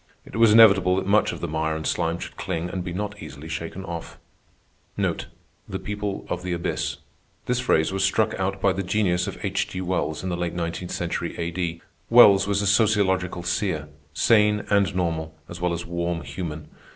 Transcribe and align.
It 0.25 0.35
was 0.35 0.51
inevitable 0.51 0.95
that 0.95 1.05
much 1.05 1.31
of 1.31 1.41
the 1.41 1.47
mire 1.47 1.75
and 1.75 1.85
slime 1.85 2.17
should 2.17 2.35
cling 2.35 2.71
and 2.71 2.83
be 2.83 2.91
not 2.91 3.21
easily 3.21 3.47
shaken 3.47 3.85
off. 3.85 4.17
The 4.97 5.77
people 5.77 6.25
of 6.27 6.41
the 6.41 6.53
abyss—this 6.53 7.59
phrase 7.59 7.93
was 7.93 8.03
struck 8.03 8.33
out 8.39 8.59
by 8.59 8.73
the 8.73 8.81
genius 8.81 9.27
of 9.27 9.37
H. 9.45 9.67
G. 9.67 9.79
Wells 9.79 10.23
in 10.23 10.29
the 10.29 10.35
late 10.35 10.55
nineteenth 10.55 10.89
century 10.89 11.37
A.D. 11.37 11.83
Wells 12.09 12.47
was 12.47 12.63
a 12.63 12.65
sociological 12.65 13.43
seer, 13.43 13.89
sane 14.11 14.65
and 14.71 14.95
normal 14.95 15.35
as 15.47 15.61
well 15.61 15.71
as 15.71 15.85
warm 15.85 16.21
human. 16.21 16.67